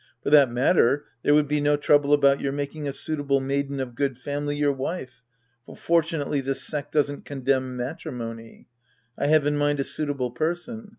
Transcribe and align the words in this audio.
For 0.23 0.31
that 0.31 0.49
matter, 0.51 1.05
there 1.21 1.35
would 1.35 1.47
be 1.47 1.61
no 1.61 1.77
trouble 1.77 2.11
about 2.11 2.41
your 2.41 2.51
making 2.51 2.87
a 2.87 2.91
suitable 2.91 3.39
maiden 3.39 3.79
of 3.79 3.93
good 3.93 4.17
family 4.17 4.55
your 4.57 4.71
wife, 4.73 5.21
for 5.67 5.77
fortunately 5.77 6.41
this 6.41 6.63
sect 6.63 6.91
doesn't 6.91 7.23
condemn 7.23 7.77
matri 7.77 8.11
mony. 8.11 8.67
I 9.15 9.27
have 9.27 9.45
in 9.45 9.57
mind 9.59 9.79
a 9.79 9.83
suitable 9.83 10.31
person. 10.31 10.89